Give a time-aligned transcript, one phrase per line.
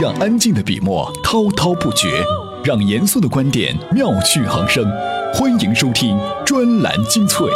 [0.00, 2.22] 让安静的笔墨滔滔不绝，
[2.62, 4.88] 让严肃的观点妙趣横生。
[5.34, 7.48] 欢迎收听专栏精粹。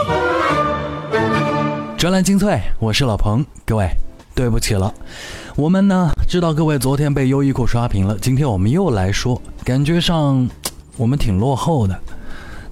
[1.96, 3.46] 专栏精粹，我是老彭。
[3.64, 3.88] 各位，
[4.34, 4.92] 对不起了，
[5.54, 10.48] 我们呢知道各位昨天被优衣库刷屏了，今天我们又来说，感觉上
[10.96, 11.96] 我们挺落后的。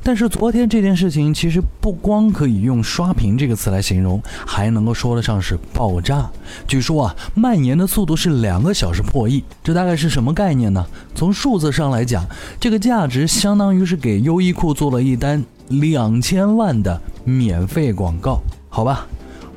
[0.02, 6.30] 但是昨天这件事情其实不光可以用“刷屏”这个词来形容，还能够说得上是爆炸。
[6.66, 10.84] 据说啊，蔓延的速度是两个小时破亿，这大概是什么概念呢？
[11.14, 12.24] 从数字上来讲，
[12.58, 19.06] 这个价值相当于是给优衣库做了一单两千万的免费广告，好吧？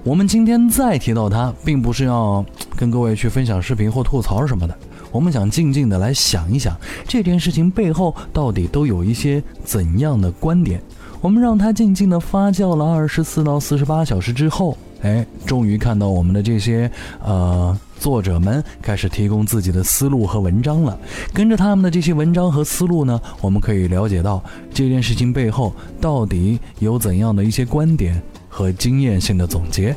[0.03, 4.77] 我们今天再提到它，并不是要跟各位去分享视频或吐槽什么的。
[5.13, 6.75] 我们想静静的来想一想，
[7.07, 10.81] 这件事情背后到底都有一些怎样的观点？
[11.21, 16.89] 我们让它静静的发酵了二十四到四十八小时之后，哎，终于看到我们的这些
[17.23, 20.97] 呃作者们开始提供自己的思路和文章了。
[21.31, 29.95] 跟着他们的这些文章和思路呢，我们可以了解到这件事情背后到底有怎样的一些观点和经验性的总结。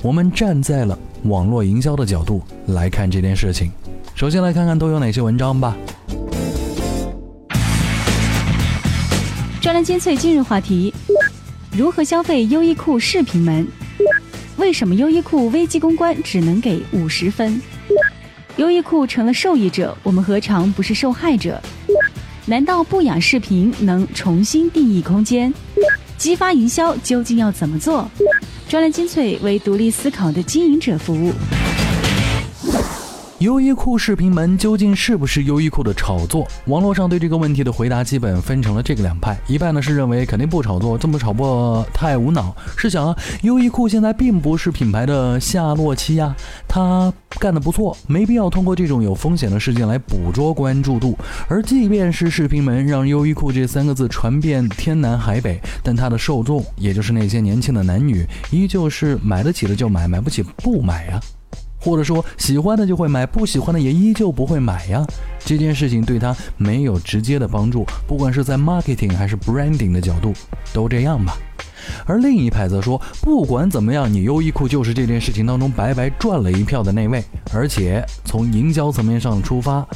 [0.00, 3.70] 我们站在了网络营销的角度来看这件事情。
[4.14, 5.76] 首先来看看都有哪些文章吧。
[9.60, 10.92] 专栏精粹今日话题：
[11.72, 13.66] 如何消费优衣库视频门？
[14.58, 17.60] 为什么优衣库危机公关只能给五十分？
[18.56, 21.60] 优衣库成了受益者，我们何尝不是受害者？
[22.44, 25.52] 难道不雅视频能重新定义空间？
[26.18, 28.08] 激发营销究竟要怎么做？
[28.74, 31.32] 专栏精粹为独立思考的经营者服务。
[33.44, 36.48] 优衣库视频门究竟是不是优衣库的炒作？
[36.64, 42.56] 网络上对这个问题的回答基本分成了这个两派，一半呢是认为肯定不炒作，这么炒作太无脑。
[42.74, 46.34] 试想啊，优衣库现在并不是品牌的下落期呀，
[46.66, 51.14] 他干得不错，没必要通过这种有风险的事件来捕捉关注度。
[51.46, 61.20] 而即便是视频门让优衣库这三个字传遍天南海北，但它的受众，也就是那些年轻的男女，依旧是买得起的就买，买不起不买呀。
[61.84, 65.04] 或者说喜欢的就会买，不喜欢的也依旧不会买呀。
[65.44, 70.32] 这件事情对他没有直接的帮助，不管是在 marketing 还是 branding 的角度，
[70.72, 71.36] 都这样吧。
[72.06, 77.22] 而另一派则说，不管怎么样，你优衣库就是这件事情当中白白赚了一票的那位，
[77.52, 79.86] 而且从营销层面上出发，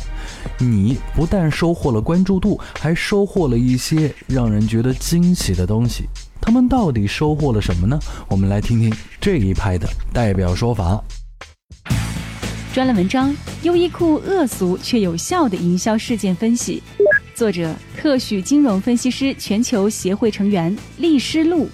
[0.58, 6.04] 你不但收获了关注度，还收获了一些让人觉得惊喜的东西。
[6.42, 7.98] 他们到底收获了什么呢？
[8.28, 11.02] 我们来听听这一派的代表说法。
[12.78, 13.34] 专栏文章：
[13.64, 16.80] 优衣库恶俗却有效的营销事件分析，
[17.34, 21.68] 作者：特许金融分析师全球协会成员厉诗路。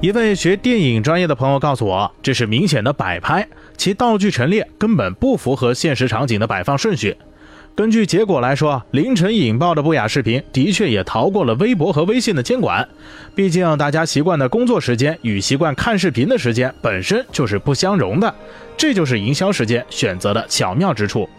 [0.00, 3.46] 一位学电影专业的朋友告诉我，这是明显的摆拍，
[3.76, 7.14] 其道具陈列根本不符合现实场景的摆放顺序。
[7.78, 12.88] 根据结果来说，凌晨引爆的不雅视频的确也逃过了微博和微信的监管。
[13.36, 18.34] 毕竟大家习惯的工作时间与习惯看视频的时间本身就是不相容的，
[18.76, 21.30] 这就是营销时间选择的巧妙之处。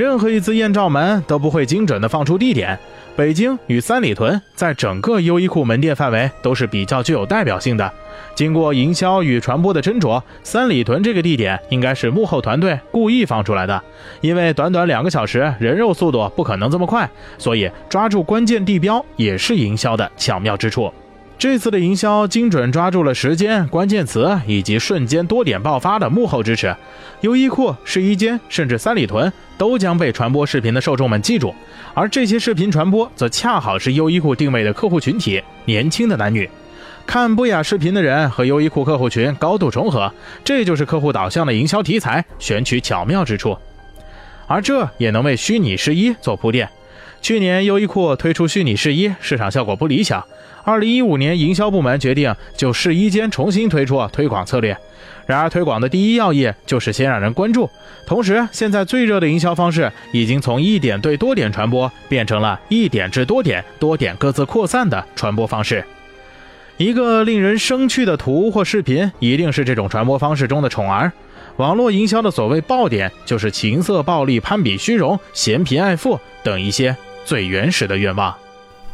[0.00, 2.78] 任何一次艳照门都不会精准的放出地点。
[3.14, 7.92] 北京与三里屯在整个优衣库门店范围都是比较具有代表性的。
[8.34, 13.82] 经过营销与传播的斟酌，三里屯这个地点应该是幕后团队故意放出来的。
[14.22, 17.06] 因为短短两个小时，人肉速度不可能这么快，
[17.36, 20.90] 所以抓住关键地标也是营销的巧妙之处。
[21.40, 26.76] 这次的营销精准抓住了时间、关键词以及瞬间多点爆发的幕后支持。
[27.22, 31.54] 优衣库、试衣间甚至三里屯都将被传播视频的受众们记住，
[31.94, 36.46] 而这些视频传播则恰好是优衣库定位的客户群体——年轻的男女。
[37.06, 40.12] 看不雅视频的人和优衣库客户群高度重合，
[40.44, 43.56] 这就是客户导向的营销题材选取巧妙之处。
[44.46, 46.68] 而这也能为虚拟试衣做铺垫。
[47.22, 50.22] 去年优衣库推出虚拟试衣，市场效果不理想。
[50.64, 54.76] 二零一五年，营销部门决定就试衣间重新推出推广策略。
[55.26, 57.68] 然而，推广的第一要义就是先让人关注。
[58.06, 65.84] 同时，现在最热的营销方式已经从一点对多点传播，变成了一点至多点、多点各自扩散的传播方式。
[66.76, 71.12] 一个令人生趣的图或视频，一定是这种传播方式中的宠儿。
[71.56, 78.34] 网络营销的所谓爆点，就是情色、暴力、攀比、虚荣、嫌贫爱富等一些最原始的愿望。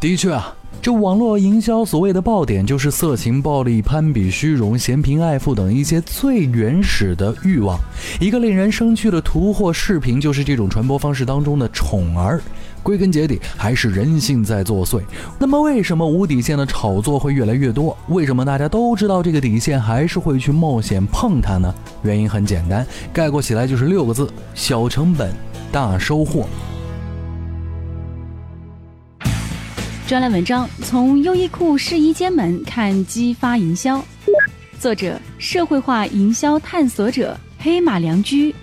[0.01, 0.55] 的确啊。
[0.83, 7.77] 这网络营销所谓的爆点，就是色情、暴力、攀比、虚荣、嫌贫爱富等一些最原始的欲望。
[8.21, 12.41] 一个令人生趣的图或视频，就是这种传播方式当中的宠儿。
[12.85, 15.01] 归根结底还是人性在作祟。
[15.41, 17.97] 那么，为什么无底线的炒作会越来越多？
[18.09, 21.75] 为什么大家都知道这个底线，还是会去冒险碰它呢？
[22.05, 25.35] 原因很简单，概括起来就是六个字：小成本，
[25.73, 26.47] 大收获。
[30.07, 34.01] 专栏文章从优衣库试衣间门看激发营销，
[34.79, 38.55] 作者：社会化营销探索者黑马良驹。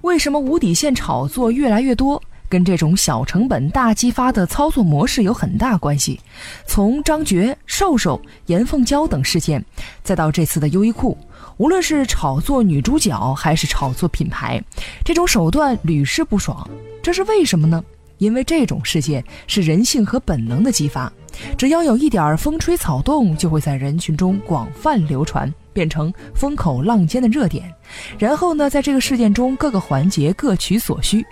[0.00, 2.20] 为什么无底线炒作越来越多？
[2.48, 6.18] 跟这种小成本大激发的操作模式有很大关系。
[6.66, 9.64] 从张觉、瘦瘦、严凤娇等事件，
[10.02, 11.16] 再到这次的优衣库，
[11.58, 14.60] 无论是炒作女主角还是炒作品牌，
[15.04, 16.68] 这种手段屡试不爽。
[17.00, 17.80] 这是为什么呢？
[18.20, 21.12] 因为这种事件是人性和本能的激发，
[21.58, 25.52] 只要有一点风吹草动，就会在人群中广泛流传。
[25.72, 27.72] 变成风口浪尖的热点，
[28.18, 31.24] 然后呢，在这个事件中各个环节各取所需，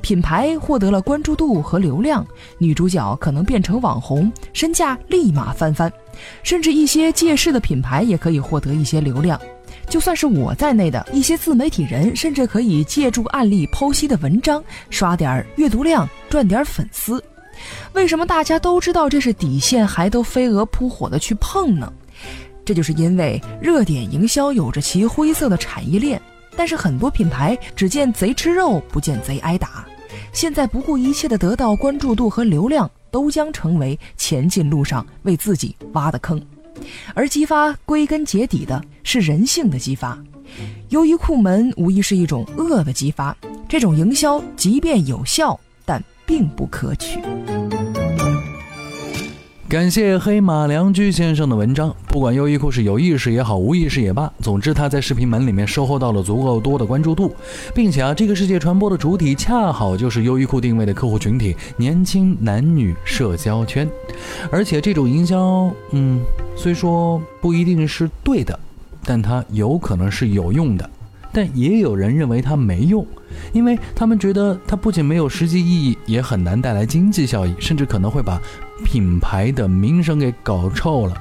[0.00, 5.92] 品牌获得了关注度和流量，女主角可能变成网红，身价立马翻番，
[6.42, 9.38] 甚至一些借势的品牌也可以获得一些流量。
[9.92, 17.22] 就算是我在内的一些自媒体人，甚至可以借助案例剖析的文章刷点阅读量，赚点粉丝。
[17.92, 21.92] 为什么大家都知道这是底线，还都飞蛾扑火的去碰呢？
[22.64, 26.18] 这就是因为热点营销有着其灰色的产业链，
[26.56, 29.84] 但是很多品牌只见贼吃肉，不见贼挨打。
[30.32, 36.40] 现在不顾一切的得到关注度和流量，都将成为前进路上为自己挖的坑。
[37.14, 40.18] 而激发归根结底的是人性的激发，
[40.88, 43.36] 优衣库门无疑是一种恶的激发。
[43.68, 47.18] 这种营销即便有效，但并不可取。
[49.72, 51.96] 感谢黑马良驹先生的文章。
[52.08, 57.34] 不管优衣库是有意识也好，无意识也罢，总之他在视频门里面收获到了足够多的关注度，
[57.74, 63.88] 并且啊，这个世界传播的主体恰好就是优衣库定位的客户群体——年轻男女社交圈。
[64.50, 66.20] 而且这种营销，嗯，
[66.54, 68.60] 虽说不一定是对的，
[69.06, 70.90] 但它有可能是有用的。
[71.32, 73.06] 但也有人认为它没用，
[73.52, 78.40] 因为他们觉得它不仅没有实际意义，也很难带来经济效益，甚至可能会把
[78.84, 81.14] 品牌的名声给搞臭了。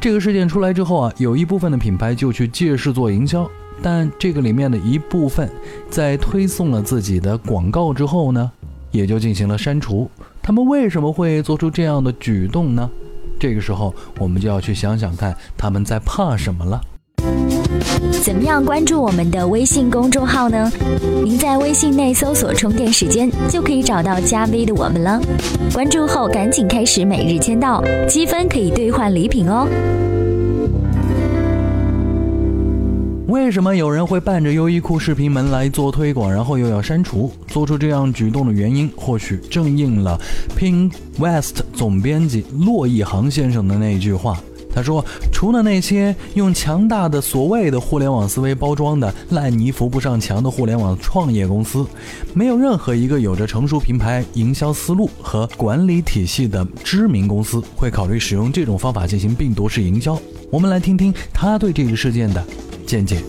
[0.00, 3.48] 这个事件出来之后啊，有一部分的品牌就去借势做营销，
[3.80, 5.48] 但这个里面的一部分
[5.88, 8.50] 在推送了自己的广告之后呢，
[8.90, 10.10] 也就进行了删除。
[10.42, 12.88] 他们为什么会做出这样的举动呢？
[13.38, 16.80] 这个时候我们就要去想想看，他们在怕什么了。
[18.22, 20.70] 怎么样关注我们的微信公众号呢？
[21.24, 25.20] 您在微信内搜索“充电时间”就可以找到加 V 的我们了。
[25.72, 29.68] 关注后赶紧开始每日签到，积分可以兑换礼品哦。
[33.28, 37.30] 为什么有人会伴着优衣库视频门来做推广，然后又要删除？
[37.46, 40.18] 做出这样举动的原因，或许正应了
[40.58, 44.36] Pink West 总编辑骆一航先生的那句话。
[44.76, 45.02] 他说
[45.32, 51.86] ：“除了那些用强大的所谓的互联网思维包装的烂泥扶不上墙的互联网创业公司，
[52.34, 60.20] 没有任何一个有着成熟品牌营销思路和管理体系的知名公司会考虑使用这种方法进行病毒式营销。”
[60.52, 62.44] 我们来听听他对这个事件的
[62.86, 63.22] 见解。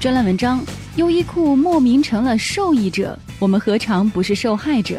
[0.00, 0.60] 专栏文章：
[0.96, 4.98] 优衣库莫名成了受益者，我们何尝不是受害者？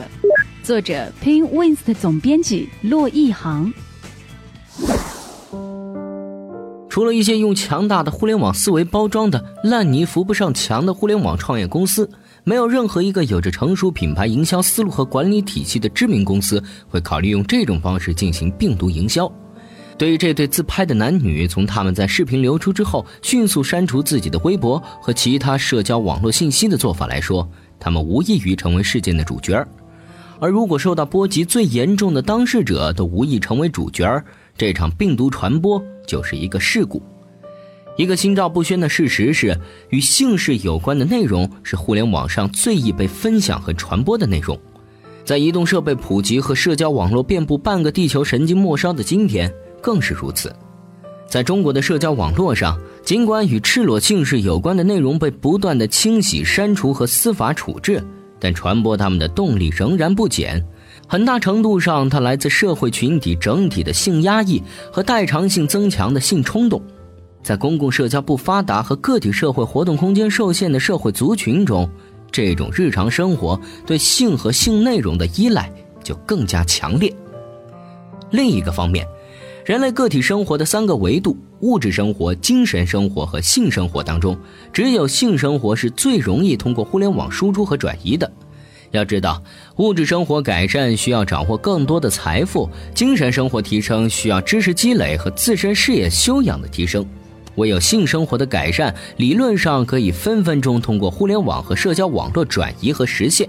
[0.63, 3.71] 作者：Pin w i n s 总编辑骆一航。
[6.95, 12.09] 除了一些用强大的互联网思维包装的烂泥扶不上墙的互联网创业公司，
[12.45, 19.29] 没有任何一个有着成熟品牌营销思路和管理体系的知名公司会考虑用这种方式进行病毒营销。
[19.97, 27.45] 对于这对自拍的男女，从他们在视频流出之后迅速删除自己的微博和其他社交网络信息的做法来说，
[27.77, 29.67] 他们无异于成为事件的主角。
[30.39, 34.23] 而如果受到波及最严重的当事者都无意成为主角，
[34.57, 35.83] 这场病毒传播。
[36.07, 37.01] 就是一个事故。
[37.97, 39.59] 一个心照不宣的事实是，
[39.89, 44.55] 与姓氏有关的内容是互联网上最易被分享和传播的内容。
[45.23, 50.55] 在移动设备普及和社交网络遍布半个地球、神经末梢的今天，更是如此。
[51.27, 57.99] 在中国的社交网络上，尽管与赤裸姓氏有关的内容被不断的清洗、删除和司法处置，
[58.39, 60.63] 但传播他们的动力仍然不减。
[61.07, 66.81] 很大程度上，它来自社会群体整体的性压抑和代偿性增强的性冲动。
[67.43, 71.87] 在公共社交不发达和个体社会活动空间受限的社会族群中，
[72.31, 75.71] 这种日常生活对性和性内容的依赖
[76.03, 77.13] 就更加强烈。
[78.31, 79.07] 另一个方面，
[79.63, 84.35] 人类个体生活的三个维度——物质生活、精神生活和性生活当中，
[84.73, 88.29] 只有性生活是最容易通过互联网输出和转移的。
[88.95, 89.41] 要知道，
[89.77, 97.05] 物质生活改善需要掌握更多的财富，精神生活提升需要知识积累和自身事业修养的提升。
[97.55, 103.47] 唯有性生活的改善，理论上可以分分钟通过互联网和社交网络转移和实现。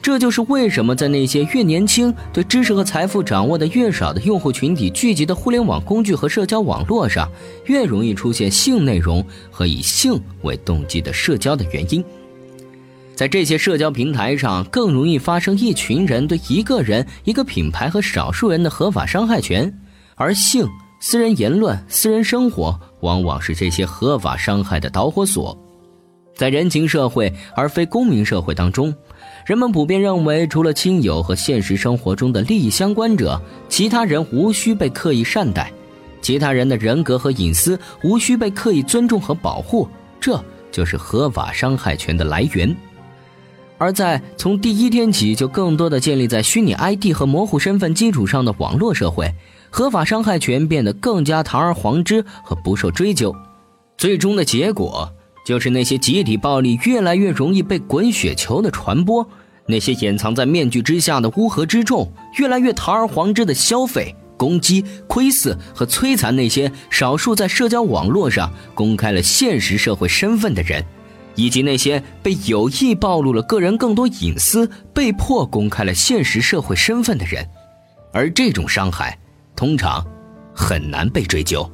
[0.00, 7.28] 这就是为什么在那些越年轻、对知识和财富掌握的越少的用户群体聚集的互联网工具和社交网络上，
[7.66, 12.02] 越容易出现性内容和以性为动机的社交的原因。
[13.18, 19.76] 在这些社交平台上，更容易发生一群人对一个人、一个品牌和少数人的合法伤害权，
[20.14, 20.64] 而性、
[21.00, 22.78] 私人言论、私人生活。
[23.00, 25.58] 往往是这些合法伤害的导火索。
[26.36, 28.94] 在人情社会而非公民社会当中，
[29.44, 35.72] 人们普遍认为，除了亲友和现实生活中的利益相关者，其他人无需被刻意善待，
[36.22, 39.88] 其他人的人格和隐私无需被刻意尊重和保护。
[40.20, 42.72] 这就是合法伤害权的来源。
[43.78, 49.32] 而在从第一天起就更多的建立在虚拟 ID 和模糊身份基础上的网络社会。
[49.70, 53.36] 合法伤害权变得更加堂而皇之和不受追究，
[53.98, 55.12] 最终的结果
[55.44, 59.28] 就是那些集体暴力越来越容易被滚雪球的传播，
[59.66, 70.82] 那些掩藏在面具之下的乌合之众越来越堂而皇之的消费、攻击、窥伺和摧残那些少数在社交网络上公开了现实社会身份的人，
[71.38, 77.48] 以及那些被有意暴露了个人更多隐私、被迫公开了现实社会身份的人，
[78.12, 79.16] 而这种伤害。
[79.54, 80.04] 通常
[80.52, 81.68] 很难被追究，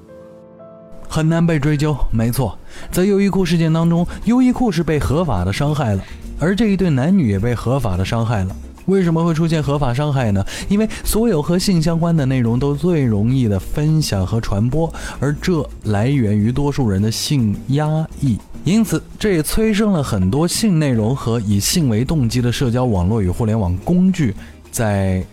[1.08, 1.96] 很难被追究。
[2.10, 2.58] 没错，
[2.90, 6.04] 在优衣库事件当中，优衣库是被合法的伤害了，
[6.38, 8.54] 而这一对男女也被合法的伤害了。
[8.84, 10.44] 为什么会出现合法伤害呢？
[10.68, 24.34] 因为所有和性相关的内容都最容易的分享和传播，而这来源于多数人的性压抑，因此这也催生了很多性内容和以性为动机的社交网络与互联网工具
[24.70, 25.24] 在。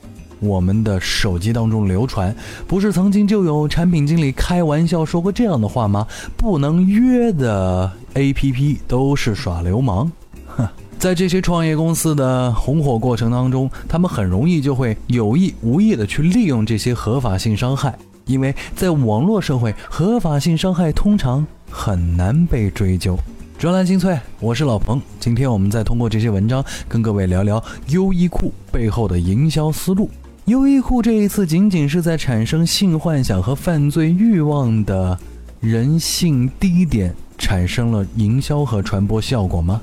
[0.43, 2.35] 我们的手机当中流传，
[2.67, 6.07] 不是曾经就有产品经理开玩笑说过这样的话吗？
[6.35, 10.11] 不能约的 APP 都是耍流氓。
[10.47, 17.95] 哼，在这些创业公司的红火过程当中，他们很容易就会有意无意的去利用这些合法性伤害，
[18.31, 23.17] 因为在网络社会，合法性伤害通常很难被追究。
[23.59, 30.09] 专栏精粹，我是老彭，今天我们再通过这些文章跟各位聊聊优衣库背后的营销思路。
[30.45, 35.17] 优衣库这一次仅仅是在产生性幻想和犯罪欲望的
[35.59, 39.79] 人性低点产生了营销和传播效果吗？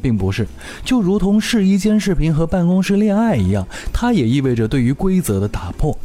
[0.00, 0.48] 并不是，
[0.84, 5.96] 就如同试衣间视频和办公室恋爱一样，它也意味着对于规则的打破。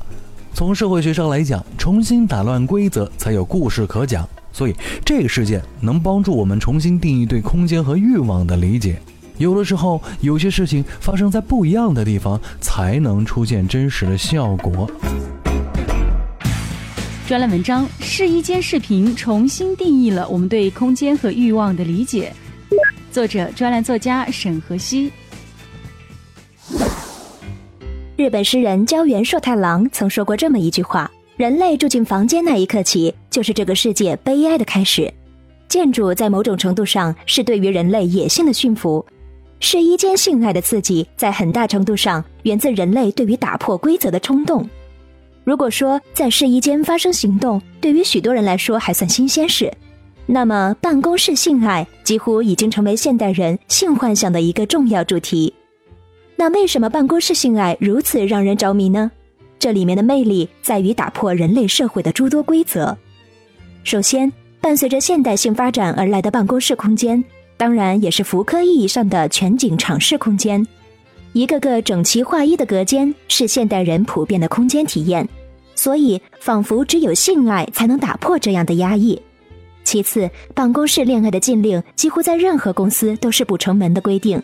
[0.57, 4.27] 从社会学上来讲，重新打乱规则才有故事可讲。
[4.51, 4.73] 所以，
[5.05, 8.99] 这个事件能帮助我们重新定义对空间和欲望的理解。
[9.37, 14.89] 有的时候，有些事情发生在不一样的地方，才能出现真实的效果。
[17.27, 22.33] 专栏文章：试衣间视频重新定义了我们对空间和欲望的理解。
[23.11, 25.11] 作者：专栏作家沈和熙。
[28.17, 35.13] 日本诗人胶原硕太郎曾说过这么一句话：“人类住进房间那一刻起，就是这个世界悲哀的开始。
[35.67, 39.05] 建筑在某种程度上是对于人类野性的驯服。”
[39.61, 44.67] 试衣间性爱的刺激，在很大程度上源自人类对于打破规则的冲动。
[45.43, 49.71] 如果说在试衣间发生行动，对于许多人来说还算新鲜事，
[50.25, 55.53] 那么办公室性爱几乎已经成为现代人性幻想的一个重要主题。
[56.39, 59.11] 那为什么办公室性爱如此让人着迷呢？
[59.57, 62.95] 这里面的魅力在于打破人类社会的诸多规则。
[63.83, 67.23] 首先，伴随着现代性发展而来的办公室空间。
[67.57, 70.65] 当然，也是福柯意义上的全景敞视空间，
[71.33, 75.27] 一个个整齐划一的隔间是现代人普遍的空间体验，
[75.73, 79.19] 所以仿佛只有性爱才能打破这样的压抑。
[79.83, 84.39] 其次，办公室恋爱的禁令几乎在任何公司都是不成文的规定，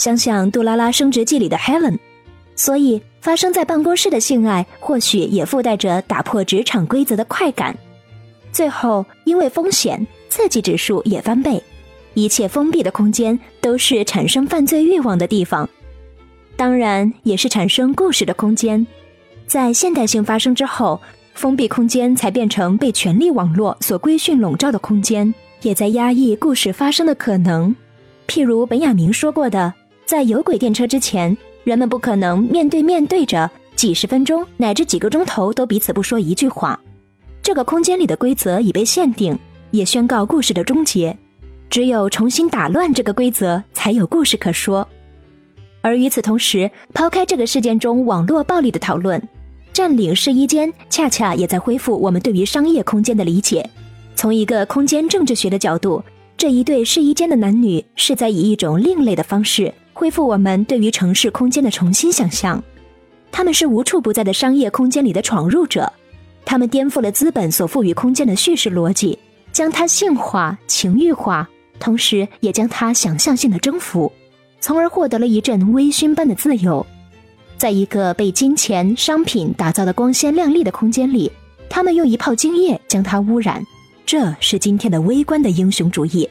[0.00, 1.98] 想想《杜拉拉升职记》里的 Helen，
[2.56, 7.76] 所以发生在办公室的性爱或许也附带着打破职场规则的快感。
[8.50, 11.62] 最后，因为风险，刺激指数也翻倍。
[12.14, 15.68] 一切封闭的空间都是产生犯罪欲望的地方，
[16.56, 18.86] 当然也是产生故事的空间。
[19.46, 20.98] 在现代性发生之后，
[21.34, 27.76] 封闭空间才变成被权力网络所规训笼罩的空间，也在压抑故事发生的可能。
[28.26, 29.74] 譬如本雅明说过的，
[30.10, 36.76] 在有轨电车之前，人们不可能面对面对着几十分钟乃至几个钟头都彼此不说一句话。
[37.40, 39.38] 这个空间里的规则已被限定，
[39.70, 41.16] 也宣告故事的终结。
[41.68, 44.84] 只有重新打乱这个规则，才有故事可说。
[45.80, 49.22] 而与此同时，抛开这个事件中网络暴力的讨论，
[49.72, 53.64] 占领试衣间恰恰也在恢复我们对于商业空间的理解。
[54.16, 56.02] 从一个空间政治学的角度，
[56.36, 62.62] 这一对试衣间的男女是在以一种另类的方式恢复我们对于城市空间的重新想象。
[63.32, 65.92] 他们是无处不在的商业空间里的闯入者，
[66.44, 69.18] 他们颠覆了资本所赋予空间的叙事逻辑，
[69.52, 74.10] 将它性化、情欲化，同时也将它想象性的征服。
[74.60, 76.84] 从而获得了一阵微醺般的自由，
[77.56, 81.30] 在一个被金钱、商品打造的光鲜亮丽的空间里，
[81.68, 83.64] 他们用一泡精液将它污染。
[84.04, 86.28] 这是今天的微观的英雄主义。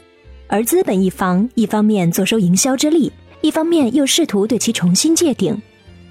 [0.48, 5.62] 而资本一方一方面坐收营销之利，一方面又试图对其重新界定。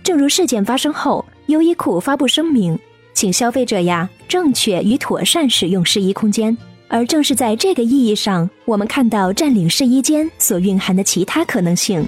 [0.03, 2.79] 正如事件发生后，优衣库发布声明，
[3.13, 6.57] 请消费者呀正确与妥善使用试衣空间。
[6.89, 12.07] 而正是在这个意义上，我们看到占领试衣间所蕴含的其他可能性。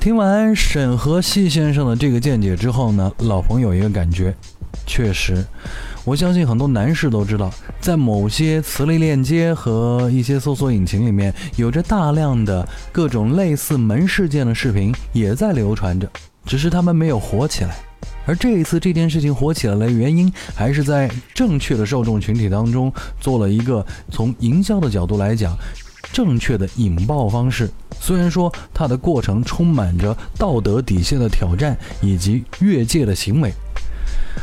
[0.00, 4.34] 听完沈和西先生的这个见解之后呢，老彭有一个感觉，
[4.84, 5.44] 确实，
[6.04, 7.48] 我相信很多男士都知道，
[7.80, 16.10] 在某些磁力链接和一些搜索引擎里面，有着大量的各种类似门事件的视频也在流传着，
[16.44, 17.76] 只是他们没有火起来。
[18.26, 25.56] 而这一次这件事情火起来的原因，还是在正确的受众群体当中做了一个从营销的角度来讲
[26.12, 27.70] 正确的引爆方式。
[28.00, 33.52] 虽然说它的过程充满着道德底线的挑战以及越界的行为，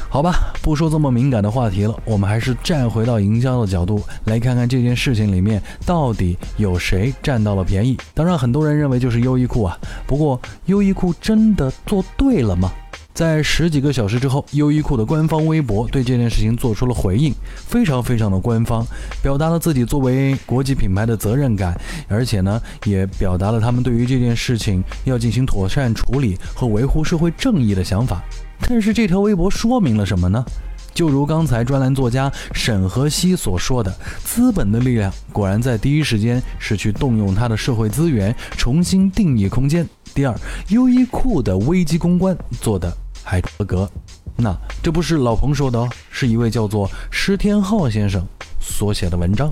[0.09, 7.97] 好吧，不说这么敏感的话题了，我们还是站回到营销的角度来看看这件事情里面到底有谁占到了便宜。
[8.13, 12.71] 当然，很多人认为就是优衣库啊，不过优衣库真的做对了吗？
[13.13, 18.85] 在十几个小时之后，优衣库的官方微博对这件事情做出了回应，非常非常的官方，
[19.21, 28.21] 表达了自己作为国际品牌的责任感，而且呢，也表达了他们对于这件事情要进行妥善处理和维护社会正义的想法。
[28.61, 30.45] 但是这条微博说明了什么呢？
[30.93, 39.87] 就如刚才专栏作家沈和熙所说的，资本的力量果然在第一时间是去动用它的社会资源，重新定义空间。
[40.19, 40.35] 第二，
[40.67, 42.93] 优衣库的危机公关做的。
[43.23, 43.89] 还合格，
[44.35, 44.53] 那
[44.83, 48.21] 这不是老彭说的哦，是一位叫做施天浩先生
[48.59, 49.49] 所写的文章。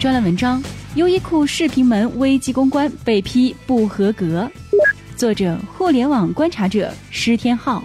[0.00, 0.60] 专栏文章：
[0.96, 4.50] 优衣库视频门危机公关被批不合格，
[5.16, 7.84] 作者：互联网观察者施天浩。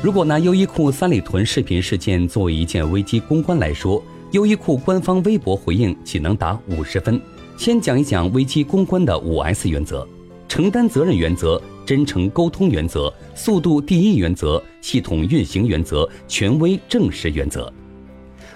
[0.00, 7.20] 如果拿优衣库三里屯视频事件作为一件危机公关来说，优衣库官方微博回应岂能打五十分？
[7.56, 10.06] 先讲一讲危机公关的五 S 原则。
[10.46, 17.72] 承担责任原则、真诚沟通原则、速度第一原则、系统运行原则、权威证实原则。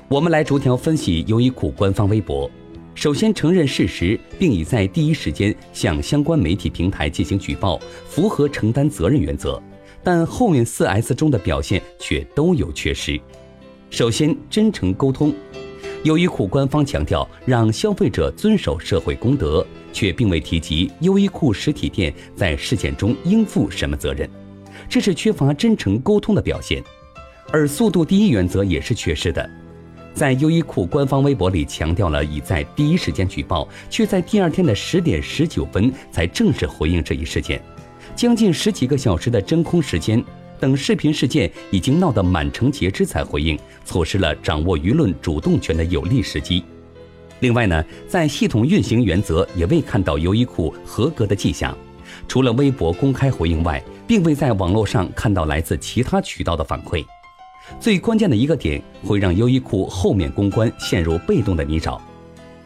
[0.07, 2.49] 我们来逐条分析优衣库官方微博。
[2.95, 9.61] 首先承认事实，并已在第一时间向相关媒体平台进行举报，符合承担责任原则。
[10.05, 13.19] 但后面四 S 中的表现却都有缺失。
[13.91, 15.35] 首先，真诚沟通。
[16.05, 19.67] 优衣库官方强调让消费者遵守社会公德。
[19.91, 24.29] 却并未提及优衣库实体店在事件中应负什么责任，
[24.89, 26.81] 这是缺乏真诚沟通的表现。
[27.51, 29.51] 而速度第一原则也是缺失的，
[30.15, 37.61] 在优衣库官方微博里强调了已在第一时间举报，却在第二天的十点十九分才正式回应这一事件，
[38.15, 40.23] 将近十几个小时的真空时间，
[40.59, 46.63] 等视频事件已经闹得满城皆知才回应，错失了掌握舆论主动权的有利时机。
[47.41, 51.77] 另外呢，在系统运行原则也未看到优衣库合格的迹象，
[52.27, 57.05] 除了微博公开回应外，并未在网络上看到来自其他渠道的反馈。
[57.79, 62.01] 最关键的一个点会让优衣库后面公关陷入被动的泥沼，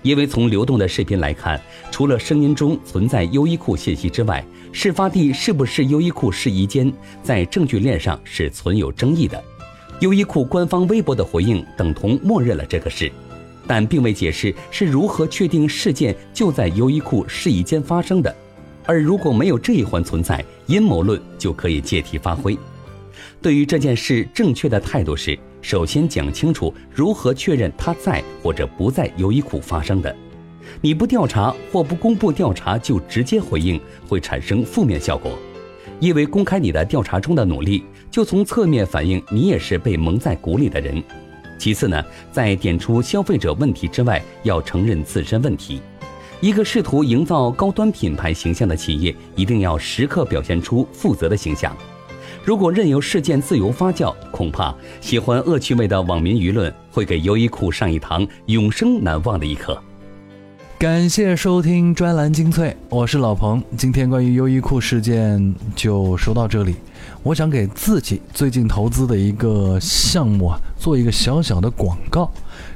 [0.02, 1.60] 因为从流动的视频来看，
[1.90, 9.42] 除了声音中存在优衣库信息之外，事发地是不是优衣库试衣间，在证据链上是存有争议的。
[10.00, 13.10] 优衣库官方微博的回应等同默认了这个事。
[13.64, 18.34] 但并未解释是如何确定事件就在优衣库试衣间发生的，
[18.84, 22.58] 而如果没有这一环存在，阴谋论就可以借题发挥。
[23.40, 30.14] 对于这件事，正确的态度是首先讲清楚如何确认他在或者不在优衣库发生的。
[30.80, 35.38] 你不调查或不公布调查就直接回应，会产生负面效果，
[36.00, 41.02] 因为公开你的调查中的努力，就从侧面反映你也是被蒙在鼓里的人。
[41.58, 45.80] 其次呢，在点出消费者问题之外，要承认自身问题。
[46.40, 51.76] 一个试图营造高端品牌形象的企业，一定要时刻表现出负责的形象。
[52.44, 59.80] 如果任由事件自由发酵，恐怕喜欢恶趣味的网民舆论会给优衣库上一堂永生难忘的一课。
[60.76, 63.62] 感谢收听专栏精粹，我是老彭。
[63.76, 66.74] 今天关于优衣库事件就说到这里。
[67.22, 72.28] 我想给自己最近投资的一个项目啊，做一个小小的广告。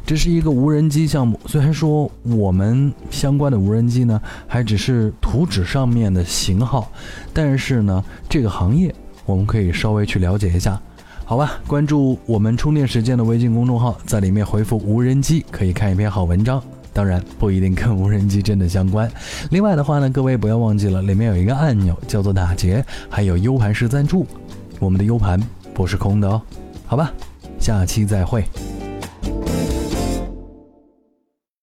[0.07, 6.89] 这是一个无人机项目，虽然说我们相关的无人机呢，还只是图纸上面的型号，
[7.33, 8.95] 但是呢，这个行业
[9.27, 10.81] 我们可以稍微去了解一下，
[11.25, 11.61] 好吧？
[11.67, 16.63] 关注我们充电时间的微信公众号，在里面回复“无人机”，可以看一篇好文章。
[16.93, 19.11] 当然不一定跟无人机真的相关。
[19.51, 24.27] 另外的话呢，各位不要忘记了，里面有一个按钮叫做打劫，还有 U 盘式赞助，
[24.79, 25.39] 我们的 U 盘
[25.75, 26.41] 不是空的哦。
[26.87, 27.13] 好吧，
[27.59, 28.45] 下期再会。